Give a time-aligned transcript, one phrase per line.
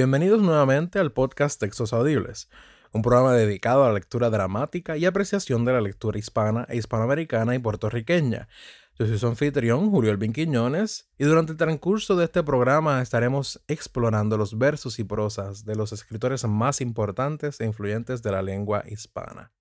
[0.00, 2.48] Bienvenidos nuevamente al podcast Textos Audibles,
[2.90, 7.54] un programa dedicado a la lectura dramática y apreciación de la lectura hispana e hispanoamericana
[7.54, 8.48] y puertorriqueña.
[8.98, 13.60] Yo soy su anfitrión, Julio Elvin Quiñones, y durante el transcurso de este programa estaremos
[13.68, 18.82] explorando los versos y prosas de los escritores más importantes e influyentes de la lengua
[18.88, 19.52] hispana.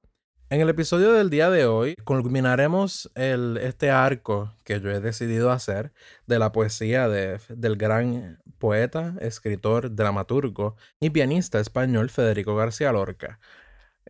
[0.52, 5.94] En el episodio del día de hoy culminaremos este arco que yo he decidido hacer
[6.26, 13.40] de la poesía del gran poeta, escritor, dramaturgo y pianista español Federico García Lorca.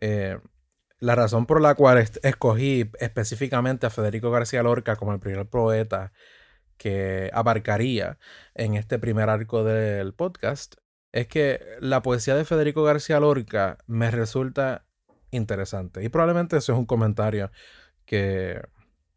[0.00, 0.38] Eh,
[0.98, 6.12] la razón por la cual escogí específicamente a Federico García Lorca como el primer poeta
[6.78, 8.18] que abarcaría
[8.54, 10.76] en este primer arco del podcast
[11.12, 14.86] es que la poesía de Federico García Lorca me resulta
[15.30, 16.02] interesante.
[16.04, 17.50] Y probablemente eso es un comentario
[18.04, 18.60] que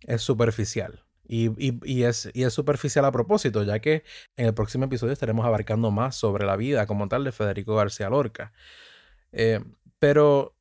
[0.01, 1.03] es superficial.
[1.25, 4.03] Y, es, es superficial a propósito, ya que
[4.35, 8.09] en el próximo episodio estaremos abarcando más sobre la vida como tal de Federico García
[8.09, 8.53] Lorca.
[9.31, 9.61] Eh,
[9.99, 10.55] pero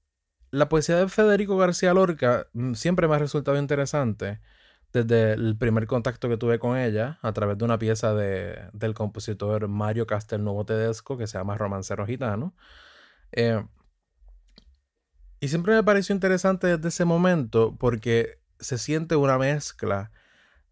[0.50, 4.40] la poesía de Federico García Lorca mm, siempre me ha resultado interesante
[4.92, 8.94] desde el primer contacto que tuve con ella a través de una pieza de, del
[8.94, 12.54] compositor Mario Castelnuovo Tedesco que se llama Romancero Gitano.
[13.32, 13.64] Eh,
[15.42, 20.12] y siempre me pareció interesante desde ese momento porque se siente una mezcla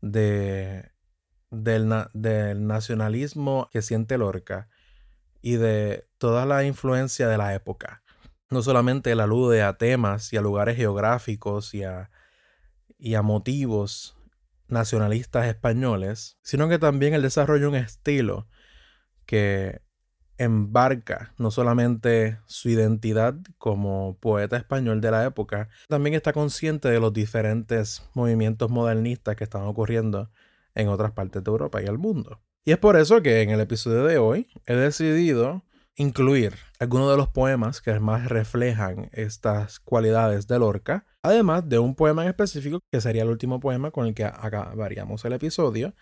[0.00, 0.92] de,
[1.50, 4.68] del, del nacionalismo que siente Lorca
[5.42, 8.04] y de toda la influencia de la época.
[8.48, 12.12] No solamente él alude a temas y a lugares geográficos y a,
[12.96, 14.16] y a motivos
[14.68, 18.46] nacionalistas españoles, sino que también él desarrolla un estilo
[19.26, 19.82] que
[20.40, 26.98] embarca no solamente su identidad como poeta español de la época, también está consciente de
[26.98, 30.30] los diferentes movimientos modernistas que están ocurriendo
[30.74, 32.40] en otras partes de Europa y el mundo.
[32.64, 35.62] Y es por eso que en el episodio de hoy he decidido
[35.94, 41.94] incluir algunos de los poemas que más reflejan estas cualidades de Lorca, además de un
[41.94, 45.94] poema en específico que sería el último poema con el que acabaríamos el episodio,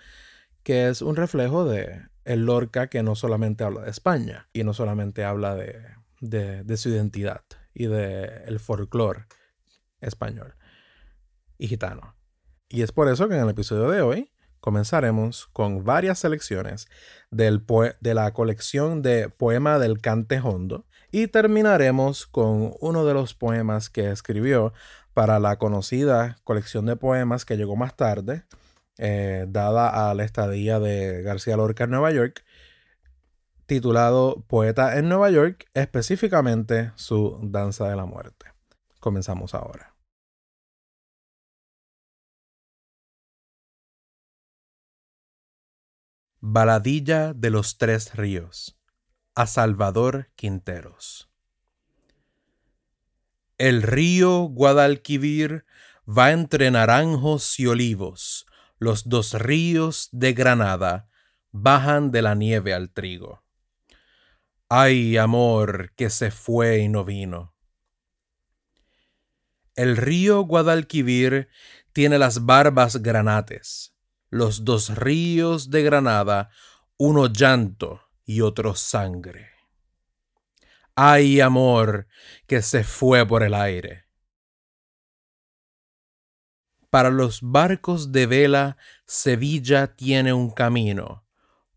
[0.63, 4.75] que es un reflejo de el Lorca que no solamente habla de España y no
[4.75, 9.25] solamente habla de, su identidad y del el folclore
[10.01, 10.55] español
[11.57, 12.15] y gitano.
[12.69, 14.31] Y es por eso que en el episodio de hoy
[14.61, 16.87] comenzaremos con varias selecciones
[17.31, 17.65] del
[18.01, 23.89] de la colección de Poema del Cante Hondo y terminaremos con uno de los poemas
[23.89, 24.75] que escribió
[25.15, 28.45] para la conocida colección de poemas que llegó más tarde,
[28.99, 32.45] eh, dada a la estadía de García Lorca en Nueva York,
[33.67, 38.47] titulado Poeta en Nueva York, específicamente su Danza de la Muerte.
[39.01, 39.95] Comenzamos ahora.
[46.41, 48.79] Baladilla de los Tres Ríos,
[49.35, 51.29] a Salvador Quinteros.
[53.59, 55.67] El río Guadalquivir
[56.09, 58.47] va entre naranjos y olivos,
[58.79, 61.09] los dos ríos de Granada
[61.53, 63.43] bajan de la nieve al trigo.
[64.69, 67.55] Ay, amor, que se fue y no vino.
[69.75, 71.49] El río Guadalquivir
[71.93, 73.95] tiene las barbas granates,
[74.29, 76.51] los dos ríos de Granada,
[76.97, 79.51] uno llanto y otro sangre.
[80.95, 82.09] Ay, amor,
[82.47, 84.08] que se fue por el aire.
[86.91, 88.77] Para los barcos de vela,
[89.07, 91.25] Sevilla tiene un camino.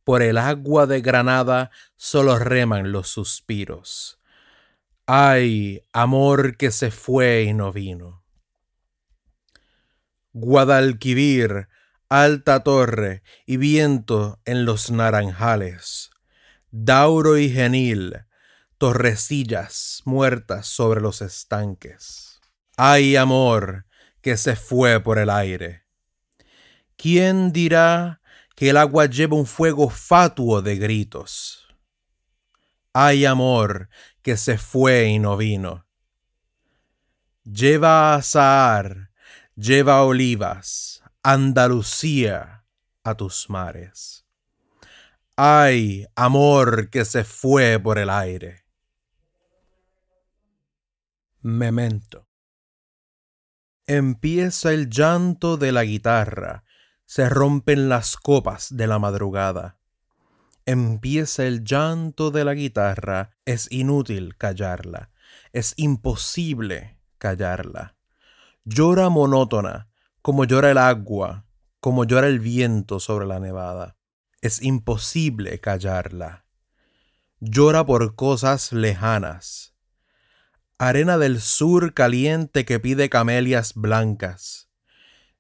[0.04, 4.20] Por el agua de Granada solo reman los suspiros.
[5.06, 8.24] Ay, amor que se fue y no vino.
[10.32, 11.68] Guadalquivir,
[12.08, 16.10] alta torre y viento en los naranjales.
[16.72, 18.26] Dauro y genil,
[18.78, 22.40] torrecillas muertas sobre los estanques.
[22.78, 23.86] Ay, amor,
[24.22, 25.84] que se fue por el aire.
[26.96, 28.22] ¿Quién dirá
[28.56, 31.68] que el agua lleva un fuego fatuo de gritos?
[32.94, 33.90] Hay amor
[34.22, 35.86] que se fue y no vino.
[37.44, 39.12] Lleva a Sahar,
[39.56, 42.66] lleva olivas, Andalucía
[43.04, 44.26] a tus mares.
[45.36, 48.66] Ay, amor que se fue por el aire.
[51.42, 52.31] Memento.
[53.94, 56.64] Empieza el llanto de la guitarra,
[57.06, 59.80] se rompen las copas de la madrugada.
[60.66, 65.10] Empieza el llanto de la guitarra, es inútil callarla,
[65.52, 67.98] es imposible callarla.
[68.64, 69.90] Llora monótona,
[70.22, 71.44] como llora el agua,
[71.82, 73.98] como llora el viento sobre la nevada.
[74.40, 76.46] Es imposible callarla.
[77.42, 79.71] llora por cosas lejanas.
[80.84, 84.68] Arena del sur caliente que pide camelias blancas.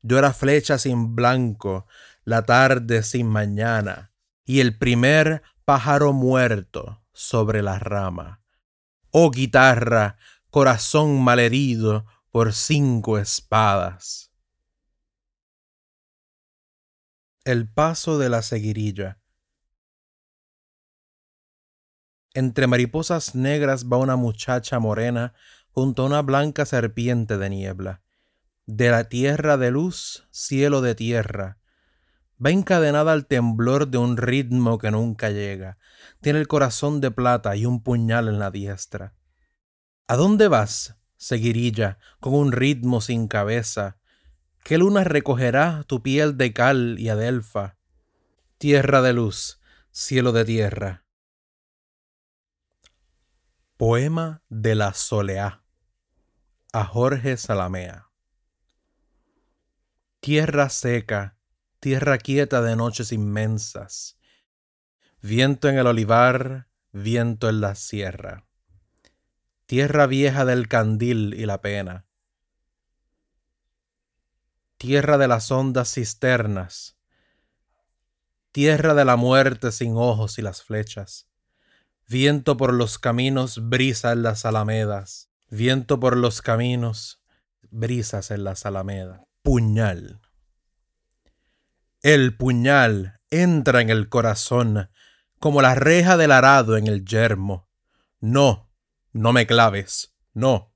[0.03, 1.87] Llora flecha sin blanco,
[2.23, 4.11] la tarde sin mañana,
[4.45, 8.43] y el primer pájaro muerto sobre la rama.
[9.09, 10.17] Oh guitarra,
[10.51, 14.31] corazón malherido por cinco espadas.
[17.45, 19.20] El paso de la seguirilla.
[22.33, 25.33] Entre mariposas negras va una muchacha morena
[25.71, 28.01] junto a una blanca serpiente de niebla.
[28.65, 31.57] De la tierra de luz, cielo de tierra.
[32.43, 35.77] Va encadenada al temblor de un ritmo que nunca llega.
[36.21, 39.13] Tiene el corazón de plata y un puñal en la diestra.
[40.07, 43.97] ¿A dónde vas, seguirilla, con un ritmo sin cabeza?
[44.63, 47.75] ¿Qué luna recogerá tu piel de cal y adelfa?
[48.57, 49.59] Tierra de luz,
[49.91, 51.03] cielo de tierra
[53.81, 55.63] Poema de la Soleá
[56.71, 58.11] a Jorge Salamea.
[60.19, 61.39] Tierra seca,
[61.79, 64.19] tierra quieta de noches inmensas,
[65.19, 68.45] viento en el olivar, viento en la sierra,
[69.65, 72.05] tierra vieja del candil y la pena,
[74.77, 76.99] tierra de las hondas cisternas,
[78.51, 81.30] tierra de la muerte sin ojos y las flechas
[82.11, 85.29] Viento por los caminos, brisa en las alamedas.
[85.49, 87.23] Viento por los caminos,
[87.69, 89.21] brisas en las alamedas.
[89.43, 90.19] Puñal.
[92.01, 94.89] El puñal entra en el corazón
[95.39, 97.69] como la reja del arado en el yermo.
[98.19, 98.69] No,
[99.13, 100.73] no me claves, no.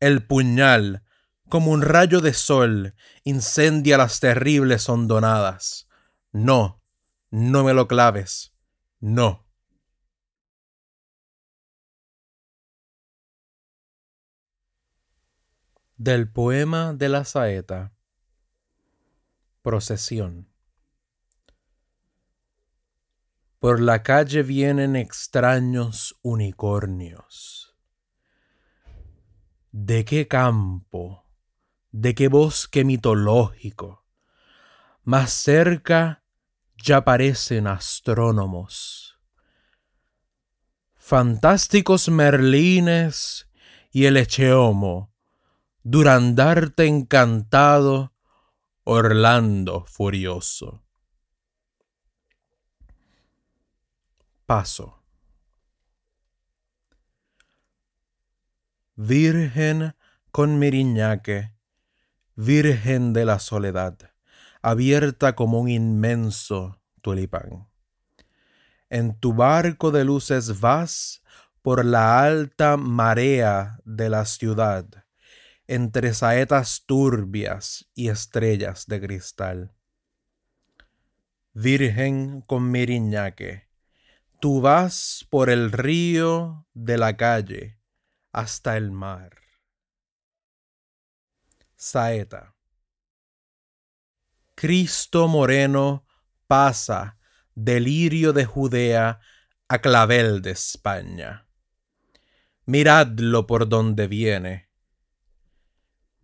[0.00, 1.04] El puñal,
[1.48, 5.86] como un rayo de sol, incendia las terribles hondonadas.
[6.32, 6.82] No,
[7.30, 8.52] no me lo claves,
[8.98, 9.46] no.
[16.02, 17.92] Del poema de la saeta.
[19.60, 20.48] Procesión.
[23.58, 27.76] Por la calle vienen extraños unicornios.
[29.72, 31.26] ¿De qué campo?
[31.90, 34.06] ¿De qué bosque mitológico?
[35.04, 36.24] Más cerca
[36.78, 39.20] ya parecen astrónomos.
[40.96, 43.50] Fantásticos merlines
[43.92, 45.09] y el echeomo
[45.82, 48.12] Durandarte encantado,
[48.84, 50.84] Orlando furioso.
[54.44, 55.02] Paso.
[58.94, 59.94] Virgen
[60.30, 61.54] con miriñaque,
[62.34, 63.96] Virgen de la soledad,
[64.60, 67.68] abierta como un inmenso tulipán.
[68.90, 71.22] En tu barco de luces vas
[71.62, 75.06] por la alta marea de la ciudad
[75.70, 79.72] entre saetas turbias y estrellas de cristal.
[81.52, 83.68] Virgen con miriñaque,
[84.40, 87.78] tú vas por el río de la calle
[88.32, 89.36] hasta el mar.
[91.76, 92.56] Saeta.
[94.56, 96.04] Cristo moreno
[96.48, 97.16] pasa
[97.54, 99.20] delirio de Judea
[99.68, 101.46] a clavel de España.
[102.66, 104.69] Miradlo por donde viene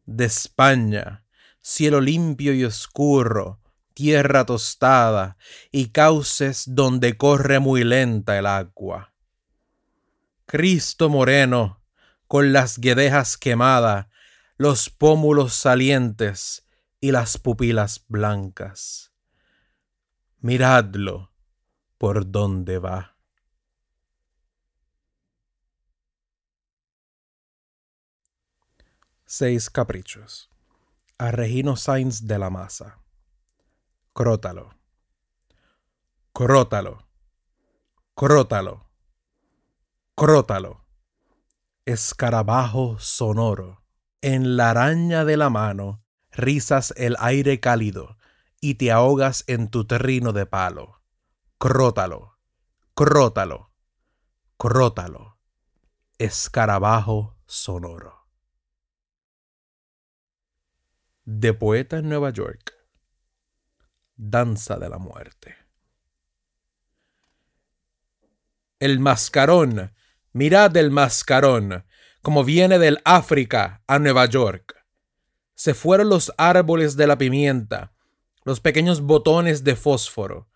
[0.07, 1.25] de España,
[1.61, 3.61] cielo limpio y oscuro,
[3.95, 5.37] tierra tostada
[5.71, 9.13] y cauces donde corre muy lenta el agua.
[10.47, 11.83] Cristo moreno,
[12.29, 14.07] con las guedejas quemadas,
[14.57, 16.67] los pómulos salientes
[17.01, 19.13] y las pupilas blancas.
[20.41, 21.33] Miradlo
[21.99, 23.16] por donde va.
[29.29, 30.49] Seis caprichos.
[31.19, 33.01] A Regino Sainz de la Maza.
[34.13, 34.71] Crótalo.
[36.33, 37.09] Crótalo.
[38.15, 38.87] Crótalo.
[40.15, 40.85] Crótalo.
[41.87, 43.83] Escarabajo sonoro.
[44.21, 48.19] En la araña de la mano rizas el aire cálido
[48.61, 51.03] y te ahogas en tu terrino de palo.
[51.59, 52.39] Crótalo.
[52.95, 53.73] Crótalo.
[54.57, 55.37] Crótalo.
[56.17, 58.16] Escarabajo sonoro.
[61.29, 62.73] De Poeta en Nueva York.
[64.15, 65.57] Danza de la Muerte.
[68.79, 69.93] El mascarón.
[70.33, 71.85] Mirad el mascarón,
[72.23, 74.87] como viene del África a Nueva York.
[75.57, 77.93] Se fueron los árboles de la pimienta,
[78.45, 80.49] los pequeños botones de fósforo.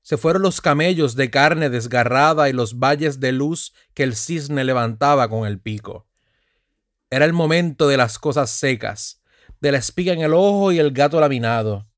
[0.00, 4.64] Se fueron los camellos de carne desgarrada y los valles de luz que el cisne
[4.64, 6.08] levantaba con el pico.
[7.10, 9.20] Era el momento de las cosas secas,
[9.64, 11.88] de la espiga en el ojo y el gato laminado,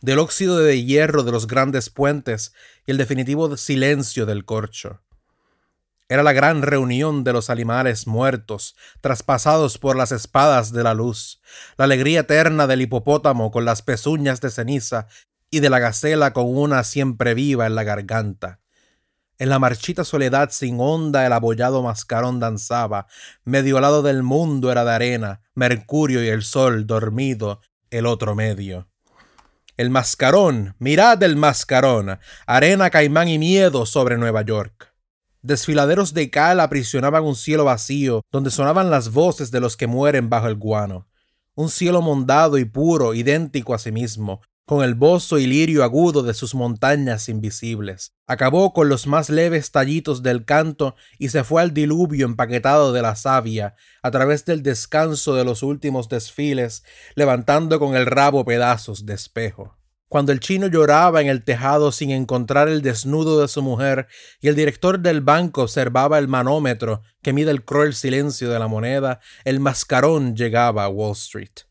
[0.00, 2.52] del óxido de hierro de los grandes puentes
[2.86, 5.02] y el definitivo silencio del corcho.
[6.08, 11.42] Era la gran reunión de los animales muertos, traspasados por las espadas de la luz,
[11.76, 15.08] la alegría eterna del hipopótamo con las pezuñas de ceniza
[15.50, 18.60] y de la gacela con una siempre viva en la garganta.
[19.40, 23.06] En la marchita soledad sin onda el abollado mascarón danzaba,
[23.42, 28.90] medio lado del mundo era de arena, Mercurio y el sol dormido, el otro medio.
[29.78, 34.92] El mascarón, mirad el mascarón, arena, caimán y miedo sobre Nueva York.
[35.40, 40.28] Desfiladeros de cal aprisionaban un cielo vacío, donde sonaban las voces de los que mueren
[40.28, 41.08] bajo el guano.
[41.54, 46.22] Un cielo mondado y puro, idéntico a sí mismo, con el bozo y lirio agudo
[46.22, 48.12] de sus montañas invisibles.
[48.28, 53.02] Acabó con los más leves tallitos del canto y se fue al diluvio empaquetado de
[53.02, 56.84] la savia, a través del descanso de los últimos desfiles,
[57.16, 62.10] levantando con el rabo pedazos de espejo cuando el chino lloraba en el tejado sin
[62.10, 64.08] encontrar el desnudo de su mujer
[64.40, 68.66] y el director del banco observaba el manómetro que mide el cruel silencio de la
[68.66, 71.69] moneda, el mascarón llegaba a Wall Street.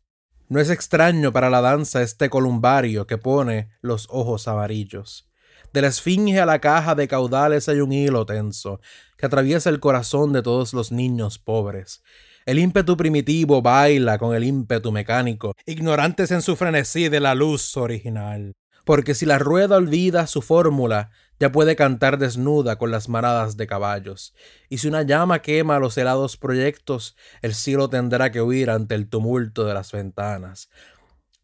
[0.50, 5.30] No es extraño para la danza este columbario que pone los ojos amarillos.
[5.72, 8.82] De la esfinge a la caja de caudales hay un hilo tenso
[9.18, 12.02] que atraviesa el corazón de todos los niños pobres
[12.50, 17.78] el ímpetu primitivo baila con el ímpetu mecánico, ignorantes en su frenesí de la luz
[17.78, 18.56] original.
[18.86, 23.68] Porque si la rueda olvida su fórmula, ya puede cantar desnuda con las maradas de
[23.68, 24.34] caballos.
[24.68, 29.08] Y si una llama quema los helados proyectos, el cielo tendrá que huir ante el
[29.08, 30.70] tumulto de las ventanas.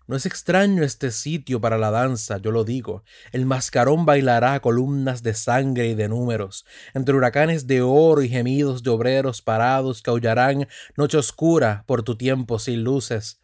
[0.08, 3.04] No es extraño este sitio para la danza, yo lo digo.
[3.32, 8.84] El mascarón bailará columnas de sangre y de números, entre huracanes de oro y gemidos
[8.84, 13.40] de obreros parados que aullarán noche oscura por tu tiempo sin luces.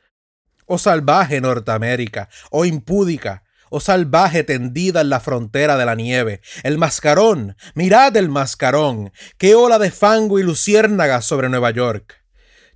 [0.68, 6.78] Oh salvaje Norteamérica, oh impúdica, oh salvaje tendida en la frontera de la nieve, el
[6.78, 12.22] mascarón, mirad el mascarón, qué ola de fango y luciérnagas sobre Nueva York.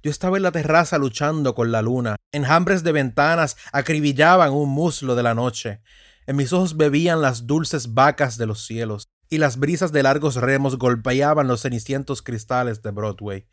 [0.01, 2.15] Yo estaba en la terraza luchando con la luna.
[2.31, 5.81] Enjambres de ventanas acribillaban un muslo de la noche.
[6.27, 10.35] En mis ojos bebían las dulces vacas de los cielos, y las brisas de largos
[10.35, 13.47] remos golpeaban los cenicientos cristales de Broadway.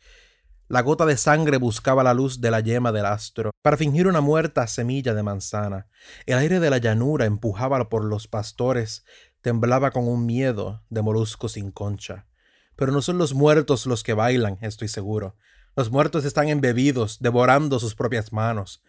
[0.73, 4.21] La gota de sangre buscaba la luz de la yema del astro para fingir una
[4.21, 5.85] muerta semilla de manzana.
[6.25, 9.05] El aire de la llanura empujaba por los pastores,
[9.41, 12.25] temblaba con un miedo de molusco sin concha.
[12.75, 15.35] Pero no son los muertos los que bailan, estoy seguro.
[15.75, 18.81] Los muertos están embebidos, devorando sus propias manos.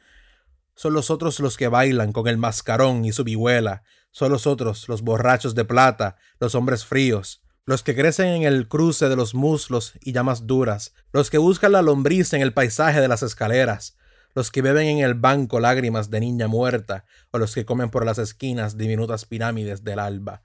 [0.75, 3.83] Son los otros los que bailan con el mascarón y su vihuela.
[4.11, 8.69] Son los otros, los borrachos de plata, los hombres fríos, los que crecen en el
[8.69, 13.01] cruce de los muslos y llamas duras, los que buscan la lombriz en el paisaje
[13.01, 13.97] de las escaleras,
[14.35, 18.05] los que beben en el banco lágrimas de niña muerta, o los que comen por
[18.05, 20.43] las esquinas diminutas pirámides del alba.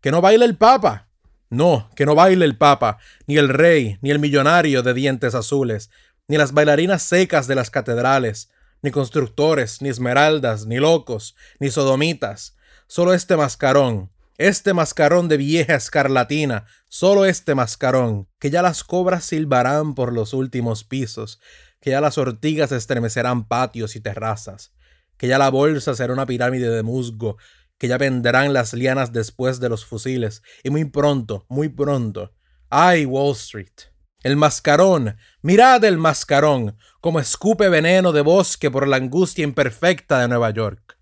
[0.00, 1.08] ¡Que no baile el Papa!
[1.50, 5.90] No, que no baile el Papa, ni el rey, ni el millonario de dientes azules,
[6.28, 8.50] ni las bailarinas secas de las catedrales,
[8.82, 12.56] ni constructores, ni esmeraldas, ni locos, ni sodomitas.
[12.86, 19.22] Solo este mascarón, este mascarón de vieja escarlatina, solo este mascarón, que ya las cobras
[19.22, 21.40] silbarán por los últimos pisos,
[21.78, 24.72] que ya las ortigas estremecerán patios y terrazas,
[25.18, 27.36] que ya la bolsa será una pirámide de musgo,
[27.76, 32.32] que ya vendrán las lianas después de los fusiles, y muy pronto, muy pronto.
[32.70, 33.90] ¡Ay, Wall Street!
[34.22, 40.28] El mascarón, mirad el mascarón, como escupe veneno de bosque por la angustia imperfecta de
[40.28, 40.96] Nueva York.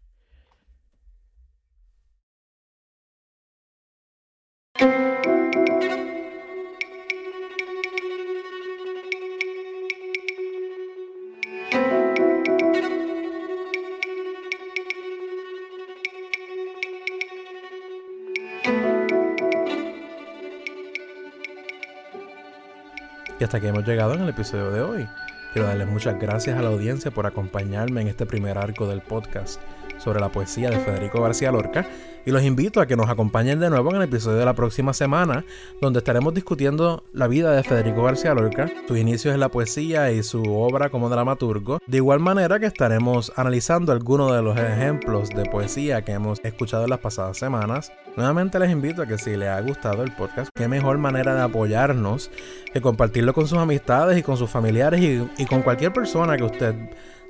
[23.40, 25.09] Y hasta que hemos llegado en el episodio de hoy.
[25.52, 29.61] Quiero darles muchas gracias a la audiencia por acompañarme en este primer arco del podcast
[29.99, 31.87] sobre la poesía de Federico García Lorca
[32.26, 34.92] y los invito a que nos acompañen de nuevo en el episodio de la próxima
[34.92, 35.45] semana
[35.80, 40.23] donde estaremos discutiendo la vida de Federico García Lorca, sus inicios en la poesía y
[40.23, 45.45] su obra como dramaturgo, de igual manera que estaremos analizando algunos de los ejemplos de
[45.47, 47.90] poesía que hemos escuchado en las pasadas semanas.
[48.18, 51.42] Nuevamente les invito a que si les ha gustado el podcast, qué mejor manera de
[51.42, 52.32] apoyarnos
[52.72, 56.75] que compartirlo con sus amistades y con sus familiares y, con cualquier persona que usted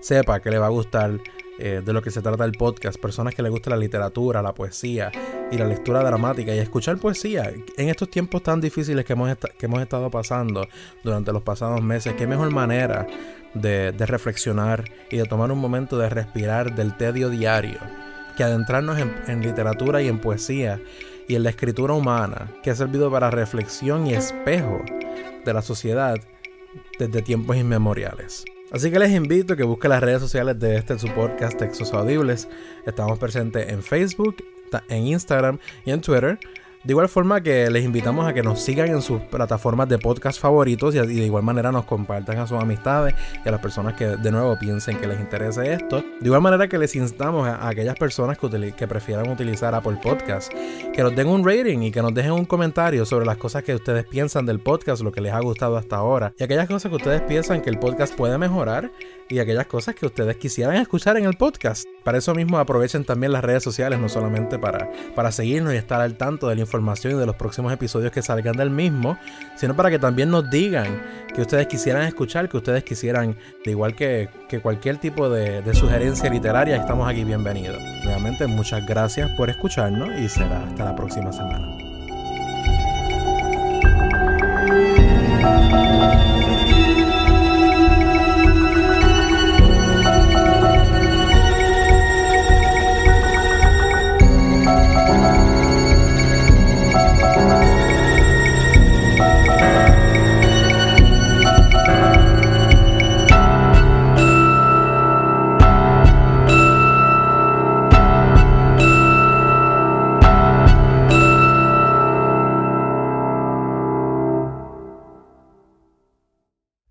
[0.01, 1.19] sepa que le va a gustar
[1.59, 4.55] eh, de lo que se trata el podcast, personas que les gusta la literatura, la
[4.55, 5.13] poesía
[5.53, 9.67] y la lectura dramática y escuchar poesía en estos tiempos tan difíciles que hemos, que
[9.67, 10.67] hemos estado pasando
[11.05, 13.07] durante los pasados meses, qué mejor manera
[13.53, 18.08] de, reflexionar y de tomar un momento de respirar del tedio diario
[18.39, 20.81] que adentrarnos en, literatura y en poesía
[21.27, 24.81] y en la escritura humana, que ha servido para reflexión y espejo
[25.45, 26.17] de la sociedad
[27.01, 28.45] desde tiempos inmemoriales.
[28.71, 31.93] Así que les invito a que busquen las redes sociales de este su podcast Textos
[31.93, 32.49] Audibles.
[32.87, 34.37] Estamos presentes en Facebook,
[34.89, 36.39] en Instagram y en Twitter.
[36.89, 40.41] De igual forma que les invitamos a que nos sigan en sus plataformas de podcast
[40.41, 43.15] favoritos y, de igual manera nos compartan a sus amistades
[43.45, 46.01] y a las personas que de nuevo piensen que les interese esto.
[46.19, 50.51] De igual manera que les instamos a, aquellas personas que, que, prefieran utilizar Apple Podcast,
[50.51, 53.75] que nos den un rating y que nos dejen un comentario sobre las cosas que
[53.75, 56.97] ustedes piensan del podcast, lo que les ha gustado hasta ahora y aquellas cosas que
[56.97, 58.91] ustedes piensan que el podcast puede mejorar
[59.29, 61.87] y aquellas cosas que ustedes quisieran escuchar en el podcast.
[62.05, 66.01] Para eso mismo aprovechen también las redes sociales, no solamente para, para seguirnos y estar
[66.01, 69.19] al tanto de la información y de los próximos episodios que salgan del mismo,
[69.57, 71.03] sino para que también nos digan
[71.35, 74.29] que ustedes quisieran escuchar, que ustedes quisieran, de igual que,
[74.63, 77.79] cualquier tipo de, de sugerencia literaria, estamos aquí bienvenidos.
[78.05, 81.69] Nuevamente, muchas gracias por escucharnos y será hasta la próxima semana.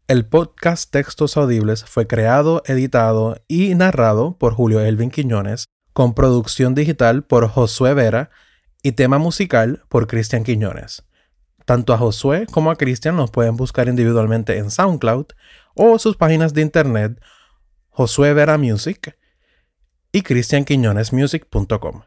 [0.07, 6.75] El podcast Textos Audibles fue creado, editado y narrado por Julio Elvin Quiñones, con producción
[6.75, 8.29] digital por Josué Vera
[8.81, 11.03] y tema musical por Cristian Quiñones.
[11.65, 15.25] Tanto a Josué como a Cristian nos pueden buscar individualmente en SoundCloud
[15.75, 17.21] o sus páginas de internet
[17.89, 19.17] Josué Vera Music
[20.13, 22.03] y cristianquiñonesmusic.com.